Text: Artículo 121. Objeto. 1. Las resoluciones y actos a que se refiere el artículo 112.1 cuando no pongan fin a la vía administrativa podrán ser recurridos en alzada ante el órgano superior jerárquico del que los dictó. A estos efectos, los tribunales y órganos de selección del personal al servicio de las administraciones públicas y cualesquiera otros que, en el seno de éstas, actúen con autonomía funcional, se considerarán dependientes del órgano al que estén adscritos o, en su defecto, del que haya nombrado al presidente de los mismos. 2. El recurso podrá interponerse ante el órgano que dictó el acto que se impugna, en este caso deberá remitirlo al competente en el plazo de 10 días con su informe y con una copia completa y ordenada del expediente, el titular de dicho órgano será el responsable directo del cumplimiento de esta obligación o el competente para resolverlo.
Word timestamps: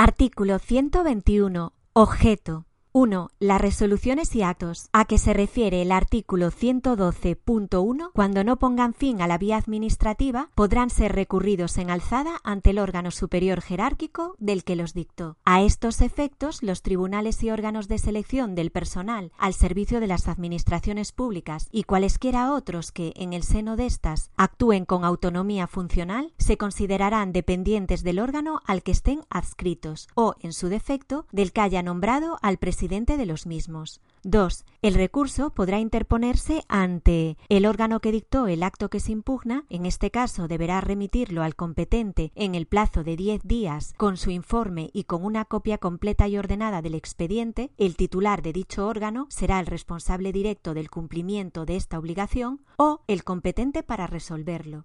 Artículo 0.00 0.60
121. 0.60 1.72
Objeto. 1.92 2.67
1. 2.92 3.30
Las 3.38 3.60
resoluciones 3.60 4.34
y 4.34 4.42
actos 4.42 4.88
a 4.92 5.04
que 5.04 5.18
se 5.18 5.32
refiere 5.32 5.82
el 5.82 5.92
artículo 5.92 6.50
112.1 6.50 8.10
cuando 8.14 8.44
no 8.44 8.58
pongan 8.58 8.94
fin 8.94 9.20
a 9.20 9.26
la 9.26 9.38
vía 9.38 9.56
administrativa 9.56 10.50
podrán 10.54 10.90
ser 10.90 11.14
recurridos 11.14 11.78
en 11.78 11.90
alzada 11.90 12.40
ante 12.44 12.70
el 12.70 12.78
órgano 12.78 13.10
superior 13.10 13.60
jerárquico 13.60 14.34
del 14.38 14.64
que 14.64 14.76
los 14.76 14.94
dictó. 14.94 15.36
A 15.44 15.62
estos 15.62 16.00
efectos, 16.00 16.62
los 16.62 16.82
tribunales 16.82 17.42
y 17.42 17.50
órganos 17.50 17.88
de 17.88 17.98
selección 17.98 18.54
del 18.54 18.70
personal 18.70 19.32
al 19.38 19.54
servicio 19.54 20.00
de 20.00 20.06
las 20.06 20.28
administraciones 20.28 21.12
públicas 21.12 21.68
y 21.70 21.84
cualesquiera 21.84 22.52
otros 22.52 22.92
que, 22.92 23.12
en 23.16 23.32
el 23.32 23.42
seno 23.42 23.76
de 23.76 23.86
éstas, 23.86 24.30
actúen 24.36 24.84
con 24.84 25.04
autonomía 25.04 25.66
funcional, 25.66 26.32
se 26.38 26.56
considerarán 26.56 27.32
dependientes 27.32 28.02
del 28.02 28.18
órgano 28.18 28.62
al 28.66 28.82
que 28.82 28.92
estén 28.92 29.20
adscritos 29.30 30.08
o, 30.14 30.34
en 30.40 30.52
su 30.52 30.68
defecto, 30.68 31.26
del 31.32 31.52
que 31.52 31.60
haya 31.60 31.82
nombrado 31.82 32.38
al 32.42 32.58
presidente 32.78 33.16
de 33.16 33.26
los 33.26 33.44
mismos. 33.44 34.00
2. 34.22 34.64
El 34.82 34.94
recurso 34.94 35.50
podrá 35.50 35.80
interponerse 35.80 36.62
ante 36.68 37.36
el 37.48 37.66
órgano 37.66 37.98
que 37.98 38.12
dictó 38.12 38.46
el 38.46 38.62
acto 38.62 38.88
que 38.88 39.00
se 39.00 39.10
impugna, 39.10 39.64
en 39.68 39.84
este 39.84 40.12
caso 40.12 40.46
deberá 40.46 40.80
remitirlo 40.80 41.42
al 41.42 41.56
competente 41.56 42.30
en 42.36 42.54
el 42.54 42.66
plazo 42.66 43.02
de 43.02 43.16
10 43.16 43.42
días 43.42 43.94
con 43.96 44.16
su 44.16 44.30
informe 44.30 44.90
y 44.92 45.04
con 45.04 45.24
una 45.24 45.44
copia 45.44 45.78
completa 45.78 46.28
y 46.28 46.38
ordenada 46.38 46.80
del 46.80 46.94
expediente, 46.94 47.72
el 47.78 47.96
titular 47.96 48.42
de 48.42 48.52
dicho 48.52 48.86
órgano 48.86 49.26
será 49.28 49.58
el 49.58 49.66
responsable 49.66 50.30
directo 50.30 50.72
del 50.72 50.88
cumplimiento 50.88 51.66
de 51.66 51.74
esta 51.74 51.98
obligación 51.98 52.60
o 52.76 53.00
el 53.08 53.24
competente 53.24 53.82
para 53.82 54.06
resolverlo. 54.06 54.84